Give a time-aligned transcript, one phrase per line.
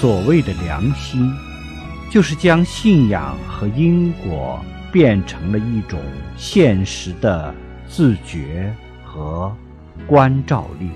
[0.00, 1.28] 所谓的良心
[2.08, 6.00] 就是将信仰和因果变成了一种
[6.36, 7.52] 现实的
[7.88, 8.72] 自觉
[9.02, 9.52] 和
[10.06, 10.88] 关照力。